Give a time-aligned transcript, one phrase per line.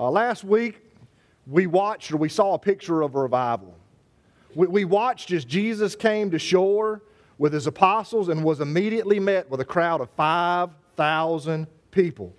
[0.00, 0.80] Uh, last week,
[1.46, 3.76] we watched or we saw a picture of revival.
[4.54, 7.02] We, we watched as Jesus came to shore
[7.36, 12.34] with his apostles and was immediately met with a crowd of 5,000 people.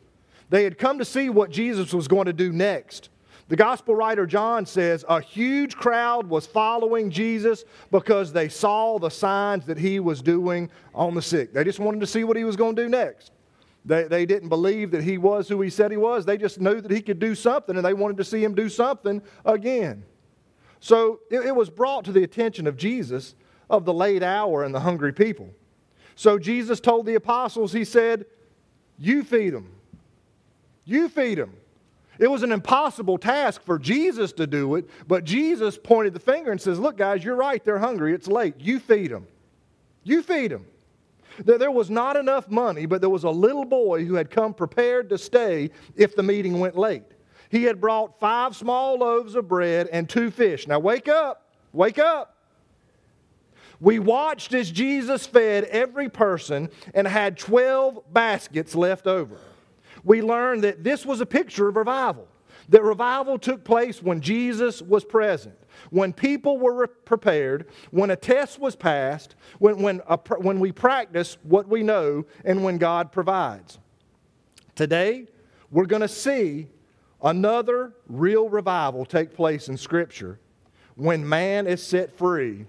[0.49, 3.09] They had come to see what Jesus was going to do next.
[3.47, 9.09] The gospel writer John says a huge crowd was following Jesus because they saw the
[9.09, 11.53] signs that he was doing on the sick.
[11.53, 13.31] They just wanted to see what he was going to do next.
[13.83, 16.25] They, they didn't believe that he was who he said he was.
[16.25, 18.69] They just knew that he could do something and they wanted to see him do
[18.69, 20.03] something again.
[20.79, 23.35] So it, it was brought to the attention of Jesus
[23.69, 25.49] of the late hour and the hungry people.
[26.15, 28.25] So Jesus told the apostles, He said,
[28.99, 29.71] You feed them.
[30.85, 31.53] You feed them.
[32.19, 36.51] It was an impossible task for Jesus to do it, but Jesus pointed the finger
[36.51, 37.63] and says, Look, guys, you're right.
[37.63, 38.13] They're hungry.
[38.13, 38.55] It's late.
[38.59, 39.27] You feed them.
[40.03, 40.65] You feed them.
[41.39, 45.09] There was not enough money, but there was a little boy who had come prepared
[45.09, 47.03] to stay if the meeting went late.
[47.49, 50.67] He had brought five small loaves of bread and two fish.
[50.67, 51.49] Now, wake up.
[51.73, 52.37] Wake up.
[53.79, 59.37] We watched as Jesus fed every person and had 12 baskets left over
[60.03, 62.27] we learned that this was a picture of revival.
[62.69, 65.57] That revival took place when Jesus was present,
[65.89, 71.37] when people were prepared, when a test was passed, when, when, a, when we practice
[71.43, 73.79] what we know, and when God provides.
[74.75, 75.27] Today,
[75.69, 76.67] we're going to see
[77.23, 80.39] another real revival take place in Scripture
[80.95, 82.65] when man is set free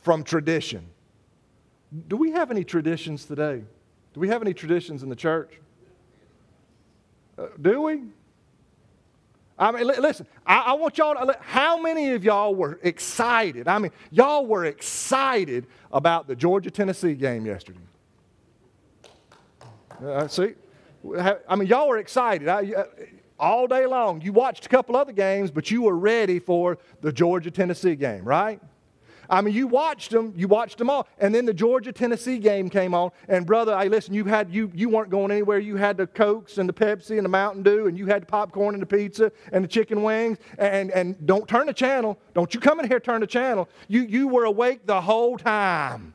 [0.00, 0.86] from tradition.
[2.08, 3.62] Do we have any traditions today?
[4.12, 5.60] Do we have any traditions in the church?
[7.36, 8.02] Uh, do we?
[9.58, 13.68] I mean, listen, I, I, want y'all to, how many of y'all were excited?
[13.68, 17.78] I mean, y'all were excited about the Georgia Tennessee game yesterday.
[20.04, 20.54] Uh, see?
[21.48, 22.48] I mean, y'all were excited.
[22.48, 22.84] I, uh,
[23.38, 24.20] all day long.
[24.22, 28.24] You watched a couple other games, but you were ready for the Georgia Tennessee game,
[28.24, 28.60] right?
[29.28, 31.06] I mean, you watched them, you watched them all.
[31.18, 33.10] And then the Georgia Tennessee game came on.
[33.28, 35.58] And brother, I listen, you had you you weren't going anywhere.
[35.58, 38.26] You had the Cokes and the Pepsi and the Mountain Dew, and you had the
[38.26, 40.38] popcorn and the pizza and the chicken wings.
[40.58, 42.18] And and don't turn the channel.
[42.34, 43.68] Don't you come in here turn the channel.
[43.88, 46.14] You you were awake the whole time.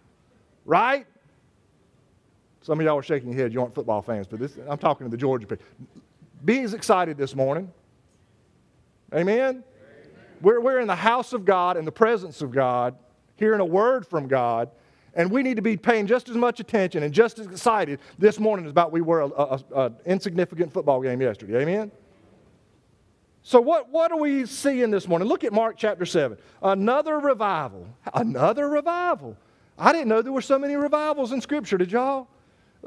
[0.66, 1.08] Right?
[2.62, 3.54] Some of y'all are shaking your head.
[3.54, 5.66] You aren't football fans, but this, I'm talking to the Georgia people.
[6.44, 7.72] Be as excited this morning.
[9.14, 9.64] Amen?
[10.42, 12.96] We're, we're in the house of God, in the presence of God,
[13.36, 14.70] hearing a word from God,
[15.14, 18.40] and we need to be paying just as much attention and just as excited this
[18.40, 19.32] morning as about we were
[19.76, 21.62] an insignificant football game yesterday.
[21.62, 21.92] Amen?
[23.42, 25.28] So, what, what do we seeing this morning?
[25.28, 26.38] Look at Mark chapter 7.
[26.62, 27.88] Another revival.
[28.14, 29.36] Another revival.
[29.78, 32.28] I didn't know there were so many revivals in Scripture, did y'all?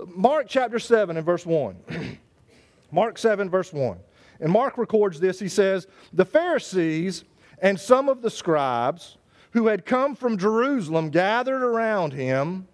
[0.06, 2.18] Mark chapter 7 and verse 1.
[2.92, 3.98] Mark 7, verse 1.
[4.40, 5.38] And Mark records this.
[5.38, 7.24] He says, The Pharisees
[7.62, 9.16] and some of the scribes
[9.52, 12.66] who had come from Jerusalem gathered around him.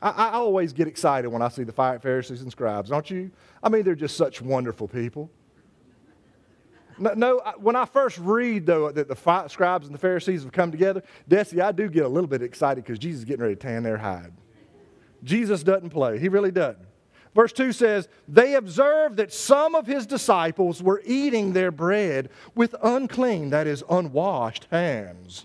[0.00, 3.30] I, I, always get excited when I see the Pharisees and scribes, don't you?
[3.62, 5.30] I mean, they're just such wonderful people.
[6.98, 10.70] No, no when I first read, though, that the scribes and the Pharisees have come
[10.70, 13.60] together, Desi, I do get a little bit excited because Jesus is getting ready to
[13.60, 14.32] tan their hide.
[15.24, 16.86] Jesus doesn't play, he really doesn't.
[17.36, 22.74] Verse 2 says, They observed that some of his disciples were eating their bread with
[22.82, 25.44] unclean, that is, unwashed hands.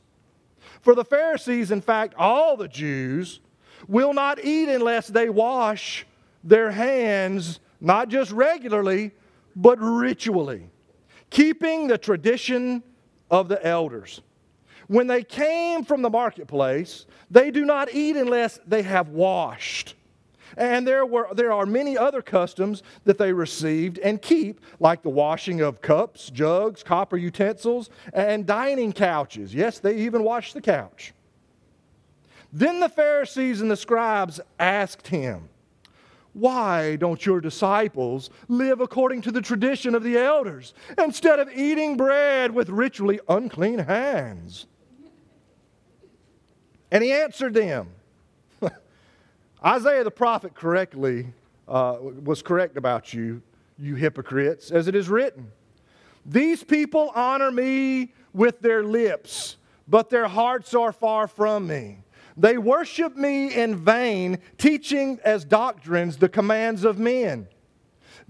[0.79, 3.41] For the Pharisees, in fact, all the Jews,
[3.89, 6.05] will not eat unless they wash
[6.45, 9.11] their hands, not just regularly,
[9.53, 10.69] but ritually,
[11.29, 12.83] keeping the tradition
[13.29, 14.21] of the elders.
[14.87, 19.95] When they came from the marketplace, they do not eat unless they have washed
[20.61, 25.09] and there, were, there are many other customs that they received and keep, like the
[25.09, 29.55] washing of cups, jugs, copper utensils, and dining couches.
[29.55, 31.13] Yes, they even wash the couch.
[32.53, 35.49] Then the Pharisees and the scribes asked him,
[36.33, 41.97] Why don't your disciples live according to the tradition of the elders instead of eating
[41.97, 44.67] bread with ritually unclean hands?
[46.91, 47.87] And he answered them,
[49.63, 51.27] Isaiah the prophet correctly
[51.67, 53.41] uh, was correct about you,
[53.77, 55.51] you hypocrites, as it is written.
[56.25, 61.97] These people honor me with their lips, but their hearts are far from me.
[62.37, 67.47] They worship me in vain, teaching as doctrines the commands of men.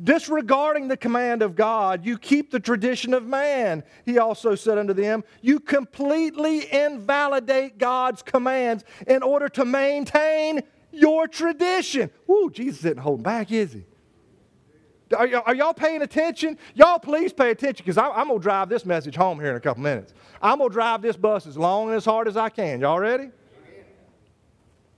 [0.04, 3.83] Disregarding the command of God, you keep the tradition of man.
[4.04, 11.27] He also said unto them, You completely invalidate God's commands in order to maintain your
[11.27, 12.09] tradition.
[12.27, 13.83] Woo, Jesus isn't holding back, is he?
[15.15, 16.57] Are, y- are y'all paying attention?
[16.73, 19.59] Y'all please pay attention because I'm going to drive this message home here in a
[19.59, 20.13] couple minutes.
[20.41, 22.79] I'm going to drive this bus as long and as hard as I can.
[22.79, 23.29] Y'all ready?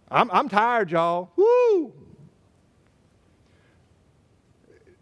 [0.10, 1.32] I'm, I'm tired, y'all.
[1.36, 1.94] Woo!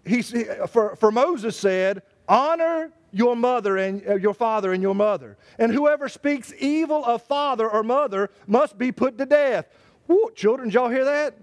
[0.05, 5.37] He, for, for Moses said, Honor your mother and uh, your father and your mother.
[5.59, 9.67] And whoever speaks evil of father or mother must be put to death.
[10.11, 11.35] Woo, children, y'all hear that?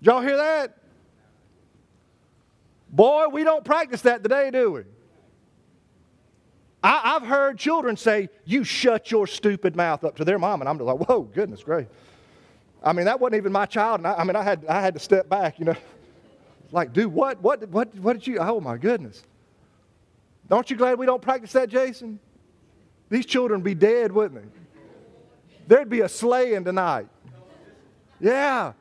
[0.00, 0.76] Y'all hear that?
[2.90, 4.82] Boy, we don't practice that today, do we?
[6.82, 10.62] I, have heard children say, You shut your stupid mouth up to their mom.
[10.62, 11.92] And I'm just like, Whoa, goodness gracious.
[12.82, 14.00] I mean, that wasn't even my child.
[14.00, 15.76] And I, I mean, I had, I had to step back, you know.
[16.74, 19.22] Like, dude, what, what, what, what did you, oh my goodness.
[20.50, 22.18] Aren't you glad we don't practice that, Jason?
[23.10, 24.61] These children be dead, wouldn't they?
[25.66, 27.08] There'd be a slaying tonight.
[28.20, 28.72] Yeah.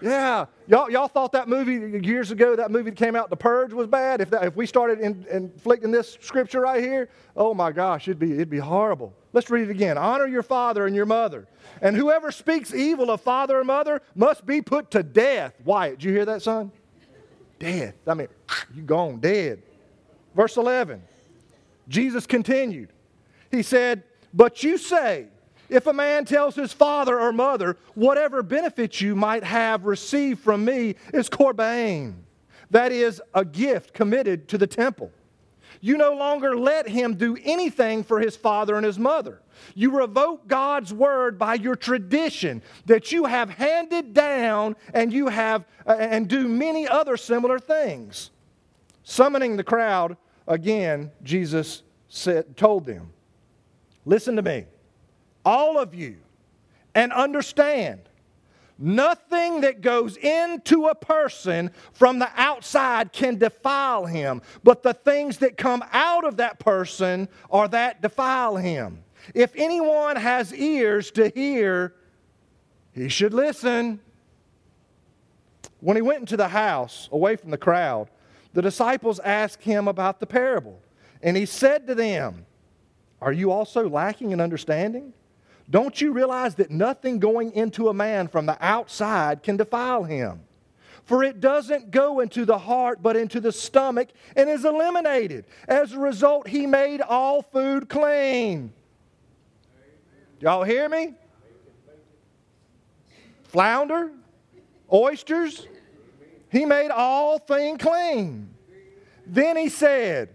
[0.00, 0.46] Yeah.
[0.66, 3.86] Y'all, y'all thought that movie years ago, that movie that came out, The Purge, was
[3.86, 4.20] bad?
[4.20, 8.18] If, that, if we started in, inflicting this scripture right here, oh my gosh, it'd
[8.18, 9.14] be, it'd be horrible.
[9.32, 9.98] Let's read it again.
[9.98, 11.46] Honor your father and your mother.
[11.82, 15.54] And whoever speaks evil of father or mother must be put to death.
[15.64, 16.70] Wyatt, did you hear that, son?
[17.58, 17.94] Death.
[18.06, 18.28] I mean,
[18.74, 19.62] you gone dead.
[20.34, 21.02] Verse 11.
[21.88, 22.90] Jesus continued.
[23.50, 25.26] He said, But you say,
[25.68, 30.64] if a man tells his father or mother, whatever benefit you might have received from
[30.64, 32.14] me is korban,
[32.70, 35.10] that is, a gift committed to the temple.
[35.80, 39.40] You no longer let him do anything for his father and his mother.
[39.74, 45.64] You revoke God's word by your tradition that you have handed down and you have
[45.86, 48.30] uh, and do many other similar things.
[49.04, 50.16] Summoning the crowd
[50.46, 53.12] again, Jesus said, told them,
[54.04, 54.64] Listen to me
[55.48, 56.18] all of you,
[56.94, 58.00] and understand
[58.78, 65.38] nothing that goes into a person from the outside can defile him, but the things
[65.38, 69.02] that come out of that person are that defile him.
[69.34, 71.94] If anyone has ears to hear,
[72.92, 74.00] he should listen.
[75.80, 78.10] When he went into the house, away from the crowd,
[78.52, 80.78] the disciples asked him about the parable.
[81.22, 82.44] And he said to them,
[83.22, 85.14] Are you also lacking in understanding?
[85.70, 90.40] Don't you realize that nothing going into a man from the outside can defile him?
[91.04, 95.46] For it doesn't go into the heart, but into the stomach and is eliminated.
[95.66, 98.72] As a result, he made all food clean.
[100.40, 101.14] Y'all hear me?
[103.44, 104.12] Flounder,
[104.92, 105.66] oysters,
[106.50, 108.50] he made all thing clean.
[109.26, 110.30] Then he said,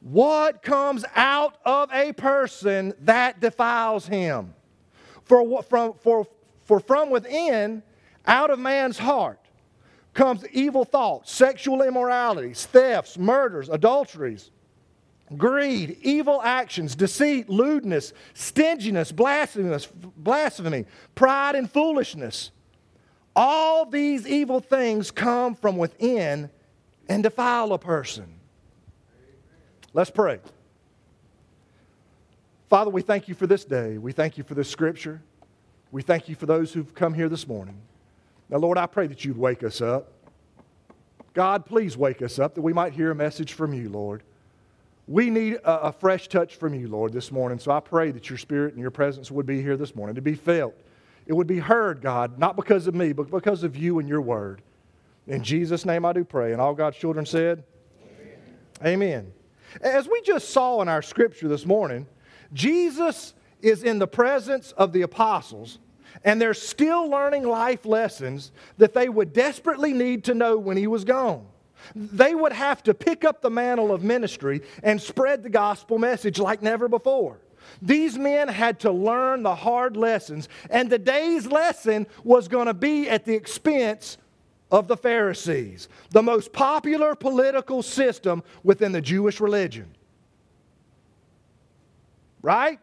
[0.00, 4.54] What comes out of a person that defiles him?
[5.24, 6.26] For, from, for,
[6.64, 7.82] for from within,
[8.26, 9.38] out of man's heart,
[10.14, 14.50] comes evil thoughts, sexual immoralities, thefts, murders, adulteries,
[15.36, 20.84] greed, evil actions, deceit, lewdness, stinginess, blasphemous, blasphemy,
[21.14, 22.50] pride, and foolishness.
[23.34, 26.50] All these evil things come from within
[27.08, 28.34] and defile a person.
[29.94, 30.40] Let's pray.
[32.72, 33.98] Father, we thank you for this day.
[33.98, 35.20] We thank you for this scripture.
[35.90, 37.76] We thank you for those who've come here this morning.
[38.48, 40.10] Now, Lord, I pray that you'd wake us up.
[41.34, 44.22] God, please wake us up that we might hear a message from you, Lord.
[45.06, 47.58] We need a, a, fresh touch from you, Lord, this morning.
[47.58, 50.22] So I pray that your spirit and your presence would be here this morning to
[50.22, 50.74] be felt.
[51.26, 54.22] It would be heard, God, not because of me, but because of you and your
[54.22, 54.62] word.
[55.26, 56.52] In Jesus' name I do pray.
[56.52, 57.64] And all God's children said,
[58.82, 58.94] Amen.
[59.02, 59.32] Amen.
[59.82, 62.06] As we just saw in our scripture this morning,
[62.52, 65.78] Jesus is in the presence of the apostles,
[66.24, 70.86] and they're still learning life lessons that they would desperately need to know when he
[70.86, 71.46] was gone.
[71.94, 76.38] They would have to pick up the mantle of ministry and spread the gospel message
[76.38, 77.38] like never before.
[77.80, 82.74] These men had to learn the hard lessons, and the day's lesson was going to
[82.74, 84.18] be at the expense
[84.70, 89.94] of the Pharisees, the most popular political system within the Jewish religion
[92.42, 92.78] right?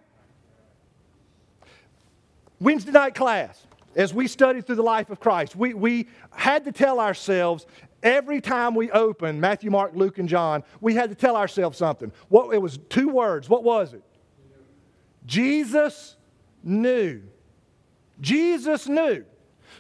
[2.59, 6.71] Wednesday night class, as we studied through the life of Christ, we, we had to
[6.71, 7.65] tell ourselves
[8.03, 12.11] every time we opened Matthew, Mark, Luke, and John, we had to tell ourselves something.
[12.29, 13.49] What, it was two words.
[13.49, 14.03] What was it?
[15.25, 16.15] Jesus
[16.63, 17.21] knew.
[18.19, 19.25] Jesus knew.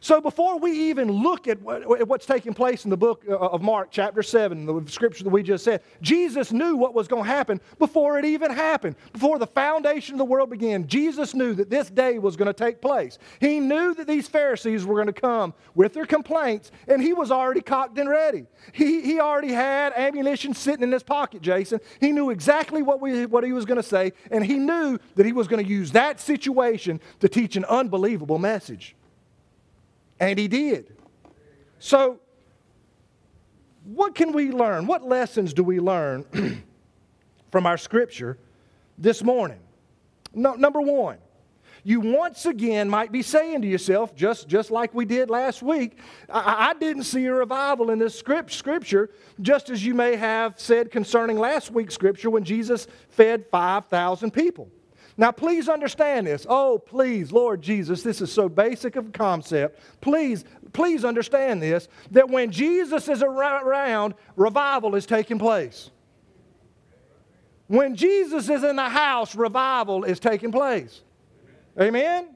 [0.01, 3.89] So before we even look at what's taking place in the book uh, of Mark,
[3.91, 7.59] chapter 7, the scripture that we just said, Jesus knew what was going to happen
[7.77, 8.95] before it even happened.
[9.13, 12.53] Before the foundation of the world began, Jesus knew that this day was going to
[12.53, 13.17] take place.
[13.39, 17.31] He knew that these Pharisees were going to come with their complaints, and he was
[17.31, 18.45] already cocked and ready.
[18.71, 21.79] He, he already had ammunition sitting in his pocket, Jason.
[21.99, 25.25] He knew exactly what, we, what he was going to say, and he knew that
[25.25, 28.95] he was going to use that situation to teach an unbelievable message.
[30.19, 30.95] And he did.
[31.79, 32.19] So,
[33.83, 34.85] what can we learn?
[34.85, 36.25] What lessons do we learn
[37.51, 38.37] from our scripture
[38.97, 39.59] this morning?
[40.33, 41.17] No, number one,
[41.83, 45.97] you once again might be saying to yourself, just, just like we did last week,
[46.29, 49.09] I, I didn't see a revival in this script, scripture,
[49.41, 54.69] just as you may have said concerning last week's scripture when Jesus fed 5,000 people.
[55.19, 56.47] Now, please understand this.
[56.47, 59.77] Oh, please, Lord Jesus, this is so basic of a concept.
[59.99, 65.91] Please, please understand this that when Jesus is around, revival is taking place.
[67.67, 71.01] When Jesus is in the house, revival is taking place.
[71.77, 72.29] Amen?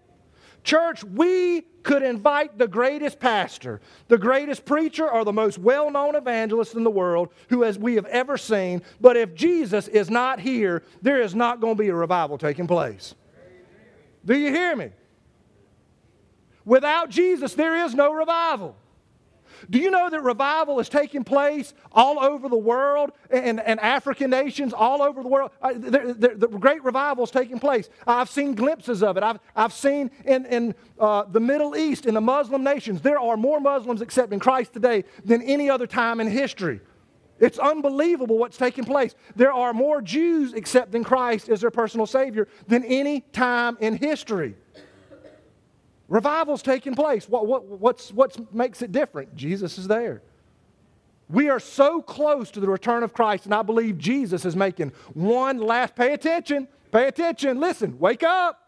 [0.63, 6.15] Church, we could invite the greatest pastor, the greatest preacher, or the most well known
[6.15, 8.81] evangelist in the world who as we have ever seen.
[9.01, 12.67] But if Jesus is not here, there is not going to be a revival taking
[12.67, 13.13] place.
[14.25, 14.91] Do you hear me?
[16.63, 18.77] Without Jesus, there is no revival.
[19.69, 24.29] Do you know that revival is taking place all over the world and, and African
[24.29, 25.51] nations all over the world?
[25.61, 27.89] Uh, the, the, the, great revival is taking place.
[28.07, 29.23] I've seen glimpses of it.
[29.23, 33.37] I've, I've seen in, in uh, the Middle East, in the Muslim nations, there are
[33.37, 36.81] more Muslims accepting Christ today than any other time in history.
[37.39, 39.15] It's unbelievable what's taking place.
[39.35, 44.55] There are more Jews accepting Christ as their personal Savior than any time in history.
[46.13, 47.27] Revival's taking place.
[47.27, 49.35] What, what what's, what makes it different?
[49.35, 50.21] Jesus is there.
[51.27, 54.91] We are so close to the return of Christ, and I believe Jesus is making
[55.15, 58.61] one last, pay attention, pay attention, listen, wake up.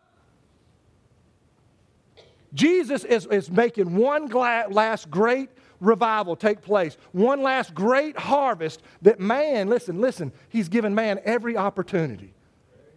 [2.55, 9.19] Jesus is, is making one last great revival take place, one last great harvest that
[9.19, 12.33] man, listen, listen, he's given man every opportunity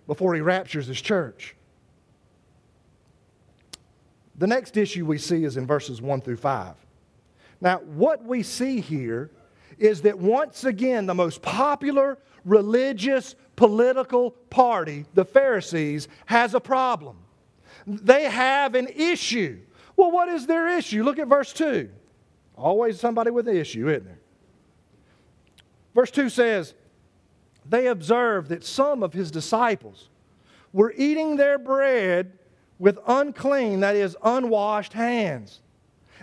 [0.06, 1.54] before he raptures his church.
[4.38, 6.74] The next issue we see is in verses 1 through 5.
[7.60, 9.30] Now, what we see here
[9.78, 17.16] is that once again, the most popular religious political party, the Pharisees, has a problem.
[17.86, 19.58] They have an issue.
[19.96, 21.02] Well, what is their issue?
[21.02, 21.90] Look at verse 2.
[22.56, 24.18] Always somebody with an issue, isn't there?
[25.94, 26.74] Verse 2 says,
[27.68, 30.08] They observed that some of his disciples
[30.72, 32.37] were eating their bread
[32.78, 35.60] with unclean, that is, unwashed hands.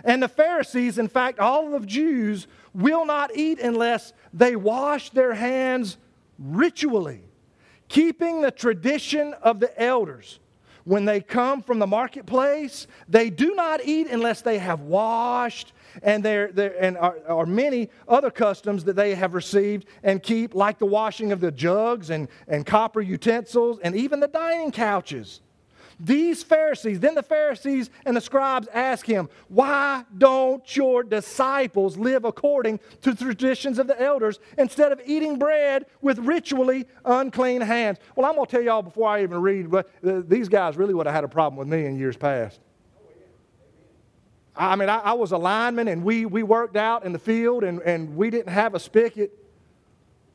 [0.04, 5.10] And the Pharisees, in fact, all of the Jews, will not eat unless they wash
[5.10, 5.96] their hands
[6.38, 7.22] ritually,
[7.88, 10.38] keeping the tradition of the elders.
[10.84, 16.24] When they come from the marketplace, they do not eat unless they have washed, and
[16.24, 16.46] there
[16.80, 21.32] and are, are, many other customs that they have received and keep, like the washing
[21.32, 25.40] of the jugs and, and copper utensils and even the dining couches.
[25.98, 32.24] These Pharisees, then the Pharisees and the scribes ask him, Why don't your disciples live
[32.24, 37.98] according to the traditions of the elders instead of eating bread with ritually unclean hands?
[38.14, 40.92] Well, I'm going to tell y'all before I even read, but uh, these guys really
[40.92, 42.60] would have had a problem with me in years past.
[44.54, 47.64] I mean, I, I was a lineman and we, we worked out in the field
[47.64, 49.30] and, and we didn't have a spigot.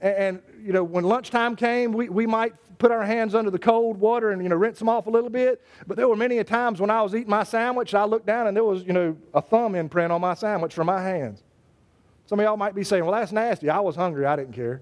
[0.01, 3.60] And, and, you know, when lunchtime came, we, we might put our hands under the
[3.60, 5.62] cold water and, you know, rinse them off a little bit.
[5.86, 8.48] But there were many a times when I was eating my sandwich, I looked down
[8.48, 11.43] and there was, you know, a thumb imprint on my sandwich from my hands.
[12.25, 13.70] Some of y'all might be saying, well, that's nasty.
[13.70, 14.25] I was hungry.
[14.25, 14.81] I didn't care.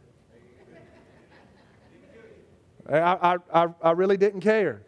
[2.90, 4.82] I, I, I really didn't care.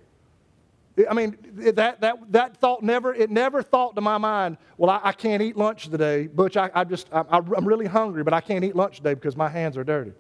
[1.10, 1.38] I mean,
[1.76, 5.42] that, that, that thought never, it never thought to my mind, well, I, I can't
[5.42, 6.28] eat lunch today.
[6.28, 9.38] Butch, I, I just, I, I'm really hungry, but I can't eat lunch today because
[9.38, 10.14] my hands are dirty.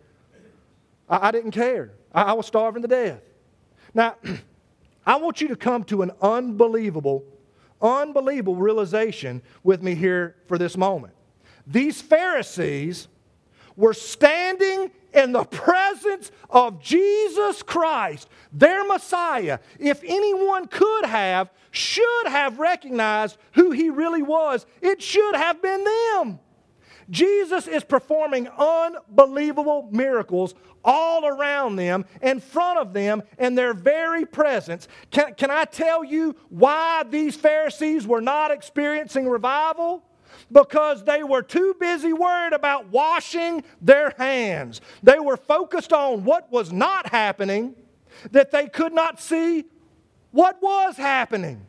[1.09, 1.91] I, I didn't care.
[2.13, 3.21] I, I was starving to death.
[3.93, 4.15] Now,
[5.05, 7.23] I want you to come to an unbelievable,
[7.81, 11.13] unbelievable realization with me here for this moment.
[11.65, 13.07] These Pharisees
[13.75, 19.59] were standing in the presence of Jesus Christ, their Messiah.
[19.79, 25.83] If anyone could have, should have recognized who he really was, it should have been
[25.83, 26.39] them.
[27.09, 34.25] Jesus is performing unbelievable miracles all around them, in front of them, in their very
[34.25, 34.87] presence.
[35.11, 40.03] Can, can I tell you why these Pharisees were not experiencing revival?
[40.51, 44.81] Because they were too busy worried about washing their hands.
[45.03, 47.75] They were focused on what was not happening,
[48.31, 49.65] that they could not see
[50.31, 51.65] what was happening.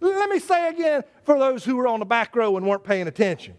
[0.00, 3.08] Let me say again for those who were on the back row and weren't paying
[3.08, 3.54] attention.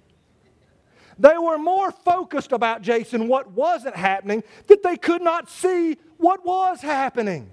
[1.18, 6.46] They were more focused about, Jason, what wasn't happening, that they could not see what
[6.46, 7.52] was happening.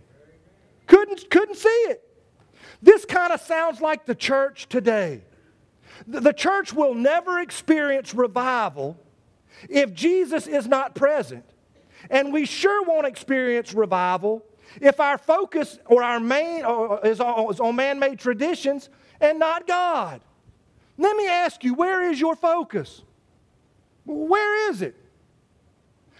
[0.86, 2.02] Couldn't, couldn't see it.
[2.80, 5.22] This kind of sounds like the church today.
[6.06, 8.98] The church will never experience revival
[9.68, 11.44] if Jesus is not present.
[12.10, 14.44] And we sure won't experience revival
[14.80, 16.64] if our focus or our main
[17.04, 18.88] is on man made traditions
[19.20, 20.20] and not God.
[20.98, 23.02] Let me ask you, where is your focus?
[24.04, 24.94] Where is it?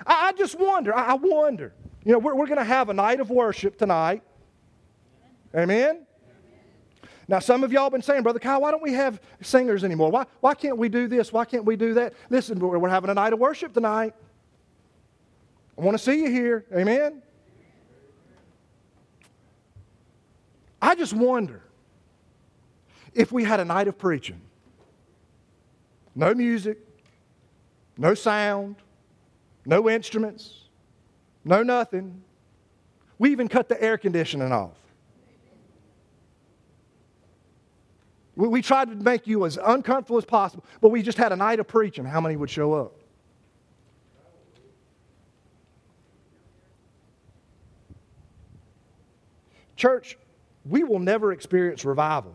[0.07, 0.95] I, just wonder.
[0.95, 1.73] I wonder.
[2.05, 4.23] You know, we're, we're going to have a night of worship tonight.
[5.55, 6.07] Amen?
[7.29, 10.11] Now, some of y'all been saying, Brother Kyle, why don't we have singers anymore?
[10.11, 11.33] Why, why can't we do this?
[11.33, 12.15] Why can't we do that?
[12.31, 14.15] Listen, we're having a night of worship tonight.
[15.77, 16.65] I want to see you here.
[16.73, 17.23] Amen?
[20.81, 21.63] I just wonder
[23.13, 24.41] if we had a night of preaching.
[26.15, 26.79] No music,
[27.99, 28.77] no sound,
[29.65, 30.65] no instruments,
[31.45, 32.23] no nothing.
[33.19, 34.77] We even cut the air conditioning off.
[38.37, 41.37] We, we tried to make you as uncomfortable as possible, but we just had a
[41.37, 42.05] night of preaching.
[42.05, 42.93] How many would show up?
[49.77, 50.17] Church,
[50.65, 52.35] we will never experience revival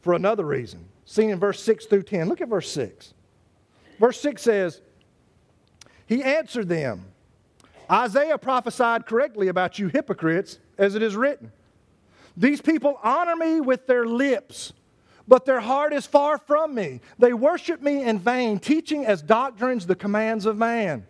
[0.00, 2.28] for another reason, seen in verse 6 through 10.
[2.28, 3.12] Look at verse 6.
[3.98, 4.80] Verse 6 says,
[6.06, 7.06] He answered them,
[7.90, 11.50] Isaiah prophesied correctly about you hypocrites, as it is written.
[12.36, 14.72] These people honor me with their lips
[15.30, 17.00] but their heart is far from me.
[17.20, 21.06] They worship me in vain, teaching as doctrines the commands of man.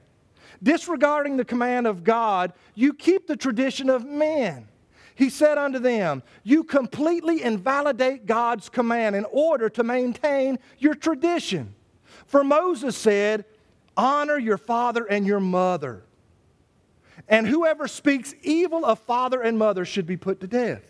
[0.62, 4.68] Disregarding the command of God, you keep the tradition of men.
[5.14, 11.74] He said unto them, You completely invalidate God's command in order to maintain your tradition.
[12.26, 13.46] For Moses said,
[13.96, 16.02] Honor your father and your mother.
[17.26, 20.89] And whoever speaks evil of father and mother should be put to death.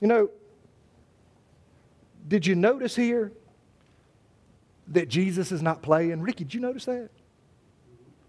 [0.00, 0.30] You know,
[2.26, 3.32] did you notice here
[4.88, 6.20] that Jesus is not playing?
[6.22, 7.10] Ricky, did you notice that?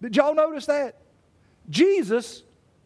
[0.02, 0.98] Did y'all notice that?
[1.70, 2.44] Jesus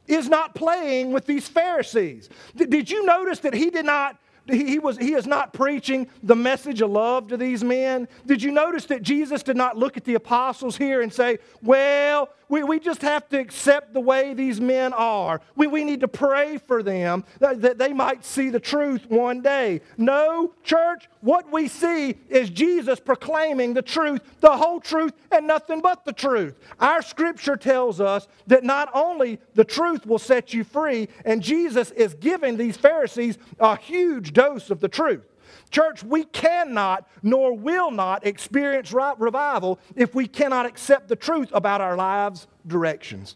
[0.07, 2.29] is not playing with these Pharisees.
[2.55, 4.19] Did you notice that he did not
[4.49, 8.07] he, was, he is not preaching the message of love to these men.
[8.25, 12.29] Did you notice that Jesus did not look at the apostles here and say, Well,
[12.47, 15.41] we, we just have to accept the way these men are.
[15.55, 19.41] We, we need to pray for them that, that they might see the truth one
[19.41, 19.81] day.
[19.97, 25.81] No, church, what we see is Jesus proclaiming the truth, the whole truth, and nothing
[25.81, 26.59] but the truth.
[26.79, 31.89] Our scripture tells us that not only the truth will set you free, and Jesus
[31.91, 35.23] is giving these Pharisees a huge dose of the truth.
[35.71, 41.81] Church, we cannot nor will not experience revival if we cannot accept the truth about
[41.81, 43.35] our lives' directions.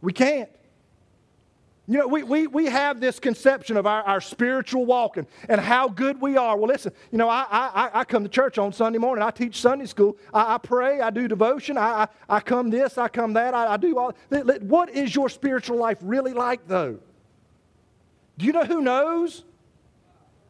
[0.00, 0.48] We can't.
[1.90, 5.88] You know, we, we, we have this conception of our, our spiritual walking and how
[5.88, 6.54] good we are.
[6.54, 9.22] Well, listen, you know, I, I, I come to church on Sunday morning.
[9.22, 10.18] I teach Sunday school.
[10.34, 11.00] I, I pray.
[11.00, 11.78] I do devotion.
[11.78, 12.98] I, I, I come this.
[12.98, 13.54] I come that.
[13.54, 14.12] I, I do all.
[14.60, 16.98] What is your spiritual life really like, though?
[18.36, 19.44] Do you know who knows?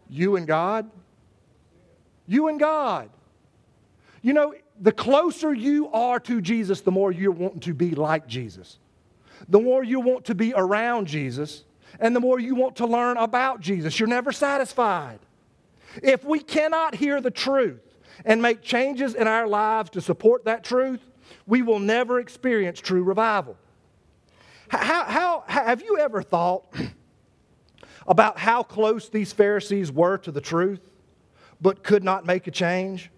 [0.08, 0.90] You and God.
[2.26, 3.10] You and God.
[4.22, 8.26] You know, the closer you are to Jesus, the more you're wanting to be like
[8.26, 8.78] Jesus
[9.48, 11.64] the more you want to be around Jesus
[12.00, 13.98] and the more you want to learn about Jesus.
[13.98, 15.18] You're never satisfied.
[16.02, 17.80] If we cannot hear the truth
[18.24, 21.00] and make changes in our lives to support that truth,
[21.46, 23.56] we will never experience true revival.
[24.68, 26.66] How, how, have you ever thought
[28.08, 30.80] about how close these Pharisees were to the truth,
[31.60, 33.10] but could not make a change?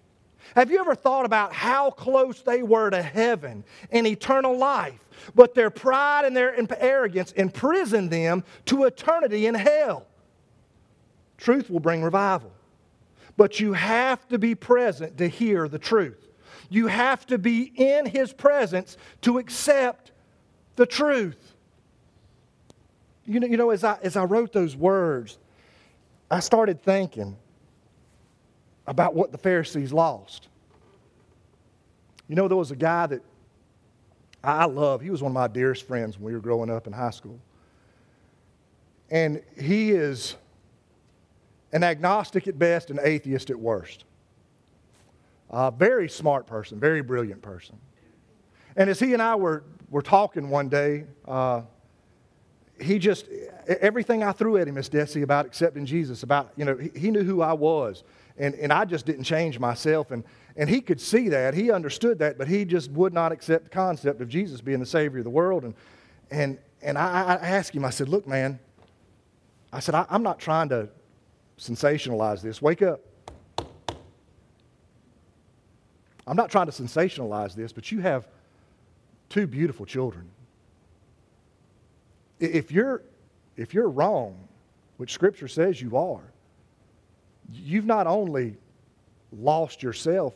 [0.55, 4.99] Have you ever thought about how close they were to heaven and eternal life,
[5.33, 10.05] but their pride and their arrogance imprisoned them to eternity in hell?
[11.37, 12.51] Truth will bring revival,
[13.37, 16.27] but you have to be present to hear the truth.
[16.69, 20.11] You have to be in His presence to accept
[20.75, 21.50] the truth.
[23.25, 25.37] You know, you know as, I, as I wrote those words,
[26.29, 27.35] I started thinking
[28.87, 30.47] about what the Pharisees lost.
[32.27, 33.21] You know, there was a guy that
[34.43, 35.01] I love.
[35.01, 37.39] He was one of my dearest friends when we were growing up in high school.
[39.09, 40.35] And he is
[41.73, 44.05] an agnostic at best, an atheist at worst.
[45.49, 47.77] A very smart person, very brilliant person.
[48.77, 51.61] And as he and I were, were talking one day, uh,
[52.81, 53.27] he just,
[53.67, 57.23] everything I threw at him, Miss Desi, about accepting Jesus, about, you know, he, knew
[57.23, 58.03] who I was.
[58.37, 60.11] And, and I just didn't change myself.
[60.11, 60.23] And,
[60.55, 61.53] and he could see that.
[61.53, 64.85] He understood that, but he just would not accept the concept of Jesus being the
[64.85, 65.63] Savior of the world.
[65.63, 65.75] And,
[66.29, 68.59] and, and I, I asked him, I said, Look, man,
[69.71, 70.89] I said, I, I'm not trying to
[71.57, 72.61] sensationalize this.
[72.61, 73.01] Wake up.
[76.27, 78.27] I'm not trying to sensationalize this, but you have
[79.29, 80.29] two beautiful children.
[82.41, 83.03] If you're,
[83.55, 84.35] if you're wrong,
[84.97, 86.23] which Scripture says you are,
[87.49, 88.57] you've not only
[89.31, 90.33] lost yourself,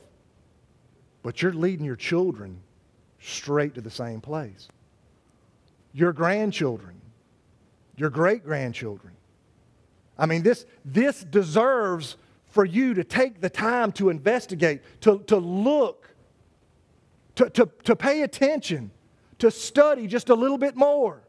[1.24, 2.60] but you're leading your children
[3.20, 4.68] straight to the same place.
[5.94, 7.02] Your grandchildren,
[7.98, 9.14] your great grandchildren.
[10.18, 12.18] I mean, this, this deserves
[12.50, 16.10] for you to take the time to investigate, to, to look,
[17.36, 18.92] to, to, to pay attention,
[19.40, 21.22] to study just a little bit more.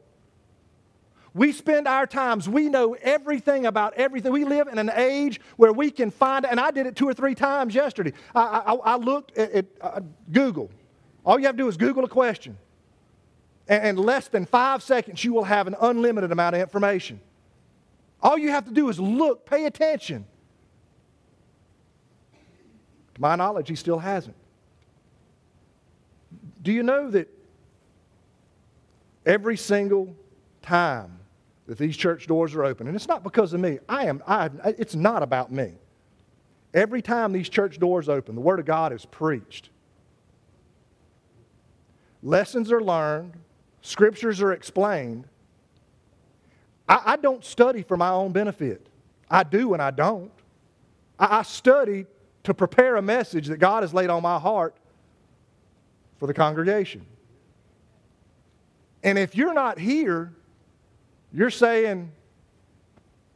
[1.37, 4.33] We spend our times, we know everything about everything.
[4.33, 7.13] We live in an age where we can find, and I did it two or
[7.13, 8.15] three times yesterday.
[8.35, 10.01] I, I, I looked at, at uh,
[10.33, 10.71] Google.
[11.27, 12.57] All you have to do is Google a question.
[13.69, 17.21] And in less than five seconds, you will have an unlimited amount of information.
[18.23, 20.25] All you have to do is look, pay attention.
[23.15, 24.37] To my knowledge, he still hasn't.
[26.63, 27.29] Do you know that
[29.27, 30.17] every single
[30.63, 31.19] time
[31.67, 32.87] that these church doors are open.
[32.87, 33.79] And it's not because of me.
[33.89, 35.73] I am, I, it's not about me.
[36.73, 39.71] Every time these church doors open, the Word of God is preached.
[42.23, 43.35] Lessons are learned,
[43.83, 45.27] scriptures are explained.
[46.89, 48.89] I, I don't study for my own benefit.
[49.31, 50.31] I do and I don't.
[51.19, 52.07] I, I study
[52.45, 54.77] to prepare a message that God has laid on my heart
[56.19, 57.05] for the congregation.
[59.03, 60.33] And if you're not here,
[61.37, 62.11] you're saying,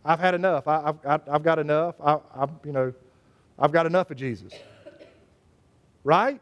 [0.03, 0.67] I've had enough.
[0.67, 1.97] I, have I've got enough.
[2.03, 2.95] I, I, you know,
[3.59, 4.55] I've got enough of Jesus.
[6.03, 6.41] Right?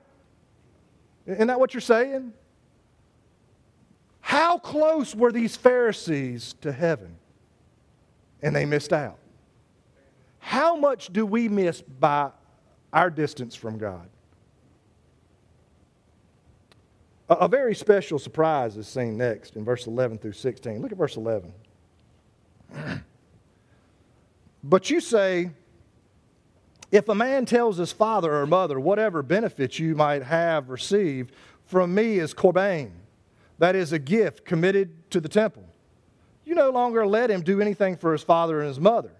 [1.26, 2.32] Isn't that what you're saying?
[4.20, 7.16] How close were these Pharisees to heaven?
[8.40, 9.18] And they missed out.
[10.38, 12.30] How much do we miss by
[12.92, 14.08] our distance from God?
[17.30, 20.80] A, very special surprise is seen next in verse 11 through 16.
[20.80, 21.52] Look at verse 11.
[24.64, 25.50] but you say,
[26.90, 31.32] if a man tells his father or mother whatever benefits you might have received
[31.66, 32.90] from me is korban,
[33.58, 35.64] that is a gift committed to the temple,
[36.46, 39.12] you no longer let him do anything for his father and his mother.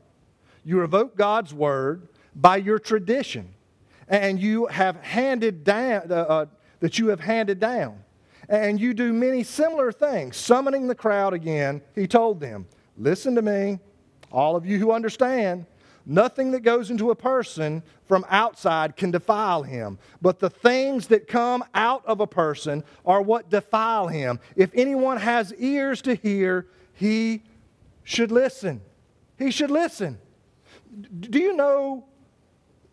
[0.64, 3.53] You revoke God's word by your tradition,
[4.09, 6.47] and you have handed down, uh, uh
[6.80, 8.02] that you have handed down.
[8.48, 10.36] And you do many similar things.
[10.36, 13.78] Summoning the crowd again, he told them, Listen to me,
[14.32, 15.66] all of you who understand.
[16.10, 21.28] Nothing that goes into a person from outside can defile him, but the things that
[21.28, 24.40] come out of a person are what defile him.
[24.56, 27.42] If anyone has ears to hear, he
[28.04, 28.80] should listen.
[29.38, 30.18] He should listen.
[31.20, 32.06] Do you know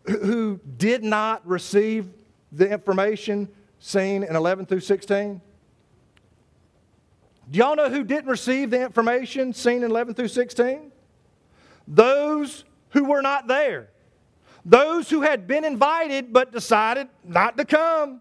[0.04, 2.10] who did not receive
[2.52, 5.40] the information seen in 11 through 16?
[7.50, 10.90] Do y'all know who didn't receive the information seen in 11 through 16?
[11.86, 13.90] Those who were not there.
[14.64, 18.20] Those who had been invited but decided not to come.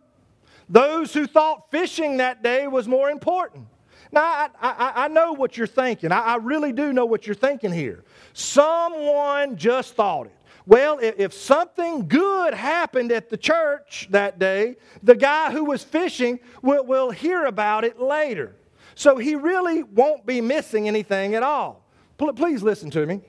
[0.70, 3.68] Those who thought fishing that day was more important.
[4.12, 6.12] Now, I, I, I know what you're thinking.
[6.12, 8.04] I, I really do know what you're thinking here.
[8.34, 10.35] Someone just thought it.
[10.68, 16.40] Well, if something good happened at the church that day, the guy who was fishing
[16.62, 18.56] will, will hear about it later.
[18.96, 21.86] So he really won't be missing anything at all.
[22.18, 23.22] Please listen to me.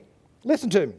[0.43, 0.93] Listen to me.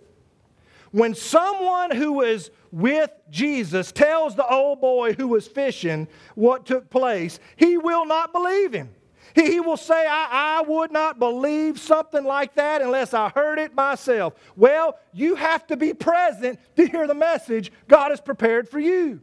[0.90, 6.88] When someone who is with Jesus tells the old boy who was fishing what took
[6.88, 8.90] place, he will not believe him.
[9.34, 13.74] He will say, I, I, would not believe something like that unless I heard it
[13.74, 14.34] myself.
[14.56, 19.20] Well, you have to be present to hear the message God has prepared for you.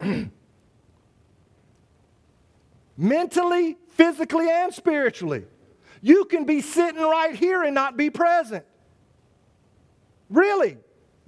[2.96, 5.44] Mentally, physically, and spiritually.
[6.00, 8.64] You can be sitting right here and not be present.
[10.28, 10.78] Really,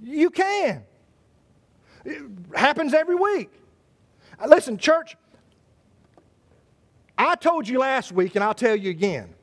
[0.01, 0.83] you can.
[2.03, 2.21] It
[2.55, 3.51] happens every week.
[4.45, 5.15] Listen, church,
[7.17, 9.35] I told you last week, and I'll tell you again.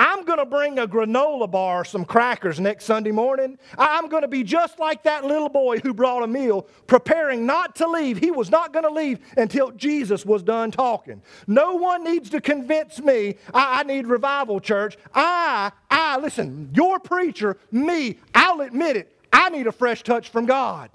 [0.00, 3.58] I'm going to bring a granola bar some crackers next Sunday morning.
[3.76, 7.74] I'm going to be just like that little boy who brought a meal, preparing not
[7.76, 8.16] to leave.
[8.16, 11.20] He was not going to leave until Jesus was done talking.
[11.48, 14.96] No one needs to convince me I, I need revival, church.
[15.12, 20.46] I, I, listen, your preacher, me, I'll admit it, I need a fresh touch from
[20.46, 20.90] God.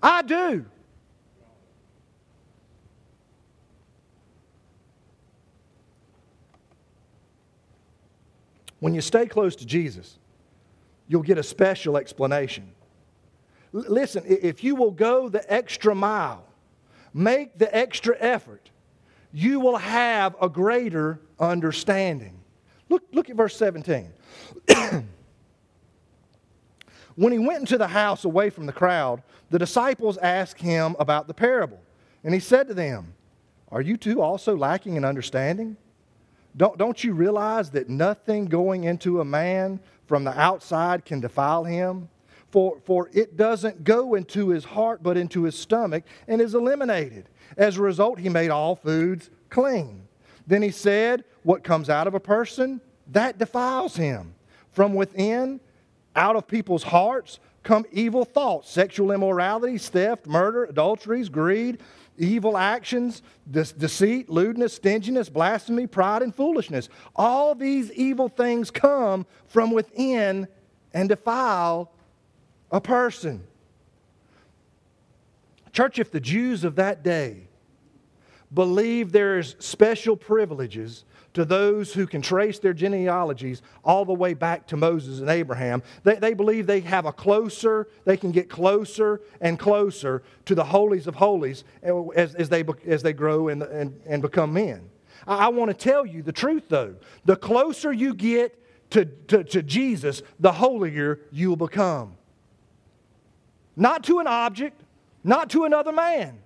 [0.00, 0.66] I do.
[8.86, 10.16] When you stay close to Jesus,
[11.08, 12.70] you'll get a special explanation.
[13.74, 16.46] L- listen, if you will go the extra mile,
[17.12, 18.70] make the extra effort,
[19.32, 22.38] you will have a greater understanding.
[22.88, 24.12] Look, look at verse 17.
[27.16, 29.20] when he went into the house away from the crowd,
[29.50, 31.80] the disciples asked him about the parable.
[32.22, 33.14] And he said to them,
[33.72, 35.76] Are you too also lacking in understanding?
[36.56, 41.64] Don't, don't you realize that nothing going into a man from the outside can defile
[41.64, 42.08] him?
[42.50, 47.28] For, for it doesn't go into his heart, but into his stomach, and is eliminated.
[47.56, 50.06] As a result, he made all foods clean.
[50.46, 54.34] Then he said, What comes out of a person, that defiles him.
[54.70, 55.60] From within,
[56.14, 61.80] out of people's hearts, come evil thoughts, sexual immorality, theft, murder, adulteries, greed
[62.18, 66.88] evil actions, deceit, lewdness, stinginess, blasphemy, pride, and foolishness.
[67.14, 70.48] All these evil things come from within
[70.92, 71.92] and defile
[72.70, 73.46] a person.
[75.72, 77.48] Church, if the Jews of that day
[78.52, 81.04] believe there's special privileges
[81.36, 85.82] to those who can trace their genealogies all the way back to Moses and Abraham.
[86.02, 90.64] They, they believe they have a closer, they can get closer and closer to the
[90.64, 94.88] holies of holies as, as, they, as they grow and, and, and become men.
[95.26, 96.94] I, I want to tell you the truth, though.
[97.26, 98.58] The closer you get
[98.92, 102.16] to, to, to Jesus, the holier you will become.
[103.76, 104.80] Not to an object,
[105.22, 106.38] not to another man,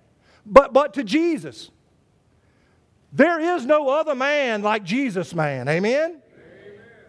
[0.45, 1.71] but, but to Jesus.
[3.11, 5.67] There is no other man like Jesus, man.
[5.67, 6.21] Amen?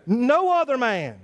[0.07, 0.29] Amen.
[0.29, 1.19] No other man.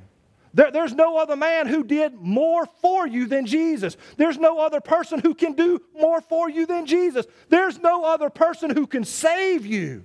[0.55, 3.97] There, there's no other man who did more for you than Jesus.
[4.17, 7.27] There's no other person who can do more for you than Jesus.
[7.49, 10.05] There's no other person who can save you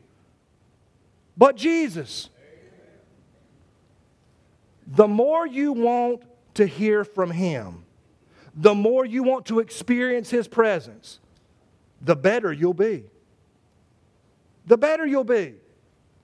[1.38, 2.29] but Jesus.
[4.86, 6.23] The more you want
[6.55, 7.86] to hear from Him,
[8.55, 11.19] the more you want to experience His presence,
[12.01, 13.05] the better you'll be
[14.65, 15.56] the better you'll be.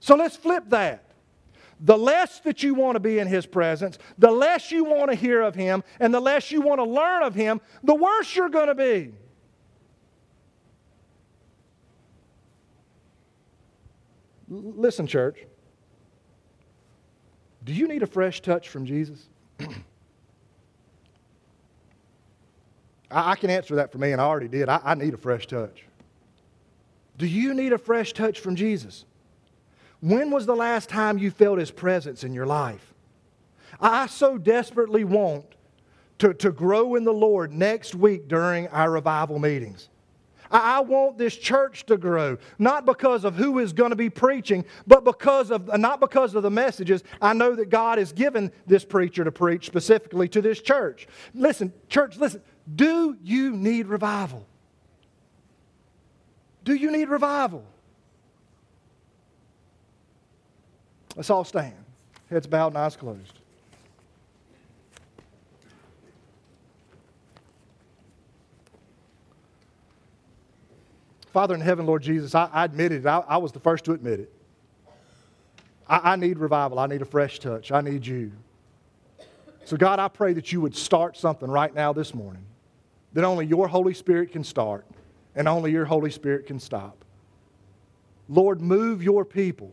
[0.00, 1.04] So let's flip that.
[1.82, 5.16] The less that you want to be in His presence, the less you want to
[5.16, 8.50] hear of Him, and the less you want to learn of Him, the worse you're
[8.50, 9.12] going to be.
[14.50, 15.46] listen, church.
[17.64, 19.28] Do you need a fresh touch from Jesus?
[23.10, 24.68] I, I, can answer that for me, and I already did.
[24.68, 25.84] I, I need a fresh touch.
[27.20, 29.04] Do you need a fresh touch from Jesus?
[30.00, 32.94] When was the last time you felt His presence in your life?
[33.78, 35.44] I so desperately want
[36.20, 39.90] to, to grow in the Lord next week during our revival meetings.
[40.50, 44.64] I, want this church to grow, not because of who is going to be preaching,
[44.86, 47.04] but because of, not because of the messages.
[47.20, 51.06] I know that God has given this preacher to preach specifically to this church.
[51.34, 52.42] Listen, church, listen.
[52.74, 54.46] Do you need revival?
[56.70, 57.64] Do you need revival?
[61.16, 61.74] Let's all stand.
[62.30, 63.40] Heads bowed and eyes closed.
[71.32, 74.20] Father in heaven, Lord Jesus, I, I admitted, I, I, was the first to admit
[74.20, 74.32] it.
[75.88, 76.78] I, I need revival.
[76.78, 77.72] I need a fresh touch.
[77.72, 78.30] I need you.
[79.64, 82.44] So, God, I pray that you would start something right now this morning
[83.12, 84.86] that only your Holy Spirit can start
[85.40, 87.02] and only your Holy Spirit can stop.
[88.28, 89.72] Lord, move your people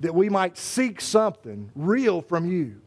[0.00, 2.80] that we might seek something real from you.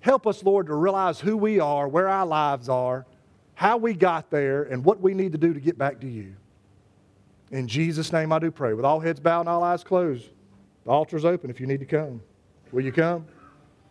[0.00, 3.06] Help us, Lord, to realize who we are, where our lives are,
[3.54, 6.34] how we got there, and what we need to do to get back to you.
[7.52, 8.74] In Jesus' name I do pray.
[8.74, 10.30] With all heads bowed and all eyes closed,
[10.84, 12.20] the altar's open if you need to come.
[12.72, 13.24] Will you come?